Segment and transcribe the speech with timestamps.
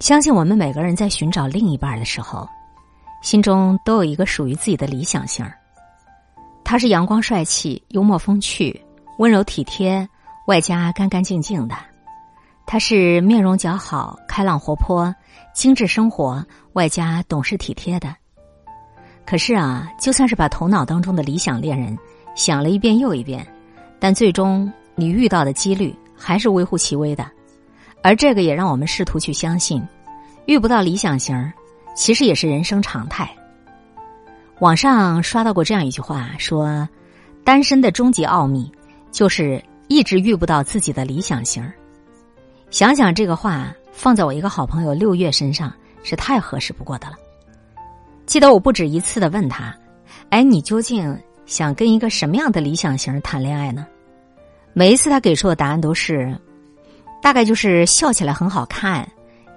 [0.00, 2.48] 相信我们每个人在寻找另一半的时候，
[3.20, 5.52] 心中都有一个属于自己的理想型儿。
[6.64, 8.80] 他是阳光帅气、幽默风趣、
[9.18, 10.08] 温柔体贴，
[10.46, 11.76] 外加干干净净的；
[12.64, 15.14] 他是面容姣好、开朗活泼、
[15.52, 16.42] 精致生活，
[16.72, 18.16] 外加懂事体贴的。
[19.26, 21.96] 可是啊，就算是把头脑当中的理想恋人
[22.34, 23.46] 想了一遍又一遍，
[23.98, 27.30] 但最终你遇到的几率还是微乎其微的。
[28.02, 29.82] 而这个也让我们试图去相信，
[30.46, 31.52] 遇不到理想型儿，
[31.94, 33.30] 其实也是人生常态。
[34.60, 36.88] 网上刷到过这样一句话，说
[37.44, 38.70] ：“单身的终极奥秘，
[39.10, 41.72] 就是一直遇不到自己的理想型儿。”
[42.70, 47.16] 想想这个话，放在我一个好朋友六月身上，是太合适不过的了。
[48.26, 49.74] 记得我不止一次的问他
[50.30, 53.86] ：“哎，你究竟想跟一个什么样的理想型谈恋爱呢？”
[54.72, 56.34] 每一次他给出的答案都是。
[57.22, 59.06] 大概就是笑起来很好看，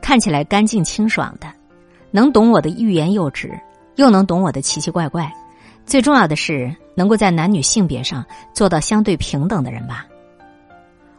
[0.01, 1.47] 看起来干净清爽的，
[2.11, 3.51] 能懂我的欲言又止，
[3.95, 5.31] 又能懂我的奇奇怪怪。
[5.85, 10.05] 最重要的是，能够在男女性别上做到相对平等的人吧。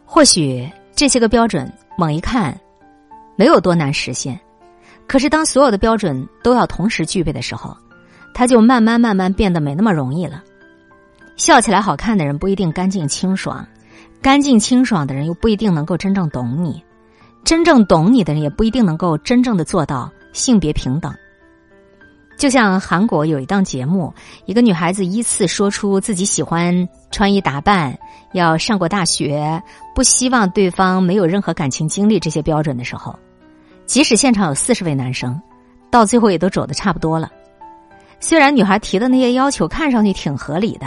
[0.04, 2.58] 或许这些个标准猛一看，
[3.36, 4.38] 没有多难实现。
[5.06, 7.76] 可是当所有的标准都要同时具备的时候，
[8.32, 10.42] 他就慢慢慢慢变得没那么容易了。
[11.36, 13.66] 笑起来好看的人不一定干净清爽。
[14.24, 16.82] 干净清爽的人又不一定能够真正懂你，
[17.44, 21.14] 真正懂你的人也不一定能够真正的做到性别平等。
[22.38, 24.14] 就像韩国有一档节目，
[24.46, 27.94] 一个女孩子依次说出自己喜欢穿衣打扮、
[28.32, 29.62] 要上过大学、
[29.94, 33.14] 不希望对方没有任何感情经历这些标准的时候，
[33.84, 35.38] 即使现场有四十位男生，
[35.90, 37.30] 到最后也都走的差不多了。
[38.20, 40.86] 虽然女孩提的那些要求看上去挺合理的。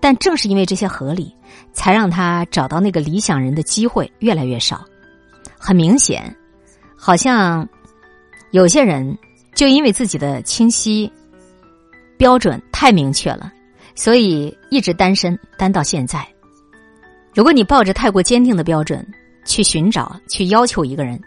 [0.00, 1.34] 但正是因为这些合理，
[1.72, 4.84] 才让他找到那个理想人的机会越来越少。
[5.58, 6.34] 很明显，
[6.96, 7.66] 好像
[8.50, 9.16] 有些人
[9.54, 11.10] 就因为自己的清晰
[12.16, 13.52] 标准太明确了，
[13.94, 16.26] 所以一直单身单到现在。
[17.34, 19.06] 如果你抱着太过坚定的标准
[19.44, 21.20] 去寻找、去要求一个人，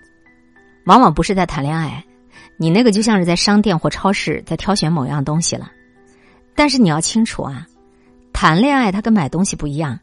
[0.85, 2.03] 往往不是在谈恋爱，
[2.55, 5.71] 你那个就像是在商店或超市在挑选某样东西了。
[6.55, 7.65] 但是你要清楚啊。
[8.41, 9.99] 谈恋爱，它跟买东西不一样，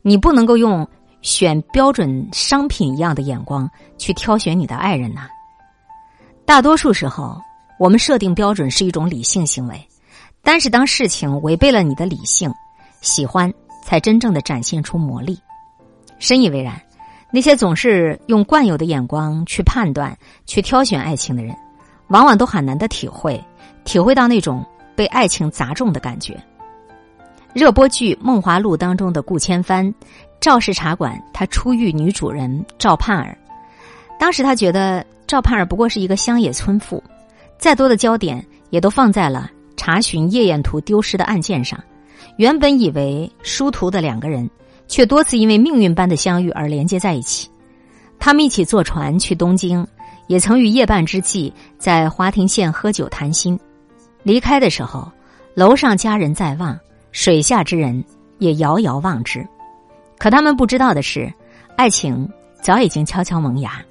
[0.00, 0.86] 你不能够用
[1.22, 3.68] 选标准商品一样的眼光
[3.98, 5.26] 去挑选你的爱人呐。
[6.44, 7.42] 大多数时候，
[7.80, 9.88] 我们设定标准是一种理性行为，
[10.40, 12.48] 但是当事情违背了你的理性，
[13.00, 13.52] 喜欢
[13.84, 15.36] 才真正的展现出魔力。
[16.20, 16.80] 深以为然，
[17.32, 21.56] 那些总是用惯有的眼光去判断、去挑选爱情的人，
[22.06, 23.44] 往往都很难的体会，
[23.82, 24.64] 体会到那种
[24.94, 26.40] 被爱情砸中的感觉。
[27.52, 29.92] 热播剧《梦华录》当中的顾千帆，
[30.40, 33.36] 赵氏茶馆，他初遇女主人赵盼儿。
[34.20, 37.02] 当时他觉得赵盼儿不过是一个乡野村妇，
[37.58, 41.82] 再多的焦点也都放在了查询夜宴图丢失的案件上。
[42.36, 44.48] 原本以为殊途的两个人，
[44.86, 47.50] 却多次因为命运般的相遇而连接在一起。
[48.20, 49.84] 他们一起坐船去东京，
[50.28, 53.58] 也曾于夜半之际在华亭县喝酒谈心。
[54.22, 55.10] 离开的时候，
[55.54, 56.78] 楼上家人在望。
[57.12, 58.04] 水下之人
[58.38, 59.46] 也遥遥望之，
[60.18, 61.32] 可他们不知道的是，
[61.76, 62.28] 爱情
[62.62, 63.82] 早已经悄悄萌芽，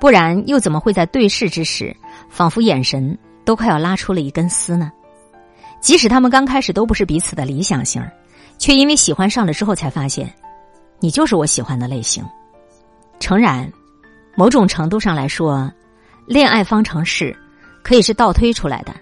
[0.00, 1.94] 不然又怎么会在对视之时，
[2.28, 4.90] 仿佛眼神都快要拉出了一根丝呢？
[5.80, 8.02] 即使他们刚开始都不是彼此的理想型，
[8.56, 10.32] 却因为喜欢上了之后，才发现，
[11.00, 12.24] 你就是我喜欢的类型。
[13.20, 13.70] 诚然，
[14.34, 15.70] 某种程度上来说，
[16.26, 17.36] 恋爱方程式
[17.82, 18.94] 可以是倒推出来的，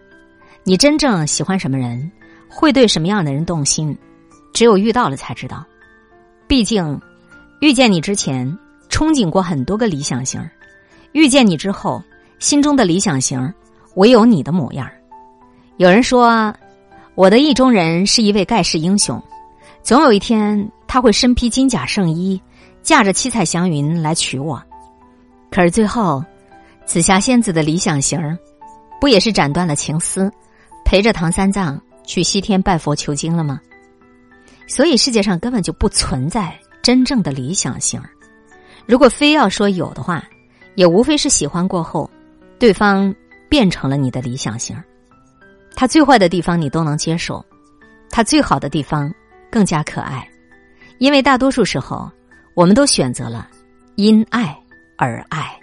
[0.64, 2.10] 你真正喜欢什么人？
[2.54, 3.96] 会对什么样的人动心，
[4.52, 5.64] 只有遇到了才知道。
[6.46, 7.00] 毕竟，
[7.60, 8.46] 遇见你之前
[8.90, 10.38] 憧憬过很多个理想型，
[11.12, 12.02] 遇见你之后，
[12.38, 13.52] 心中的理想型
[13.94, 14.86] 唯有你的模样。
[15.78, 16.54] 有人说，
[17.14, 19.20] 我的意中人是一位盖世英雄，
[19.82, 22.40] 总有一天他会身披金甲圣衣，
[22.82, 24.62] 驾着七彩祥云来娶我。
[25.50, 26.22] 可是最后，
[26.84, 28.20] 紫霞仙子的理想型，
[29.00, 30.30] 不也是斩断了情丝，
[30.84, 31.80] 陪着唐三藏？
[32.04, 33.60] 去西天拜佛求经了吗？
[34.66, 38.00] 所以世界上根本就不存在真正的理想型。
[38.86, 40.24] 如果非要说有的话，
[40.74, 42.10] 也无非是喜欢过后，
[42.58, 43.14] 对方
[43.48, 44.76] 变成了你的理想型。
[45.74, 47.44] 他最坏的地方你都能接受，
[48.10, 49.12] 他最好的地方
[49.50, 50.26] 更加可爱。
[50.98, 52.10] 因为大多数时候，
[52.54, 53.48] 我们都选择了
[53.96, 54.56] 因爱
[54.96, 55.58] 而爱。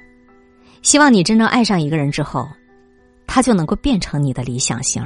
[0.82, 2.48] 希望你真正爱上一个人之后，
[3.28, 5.06] 他就能够变成你的理想型。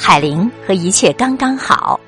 [0.00, 1.98] 海玲”和“一切刚刚好”。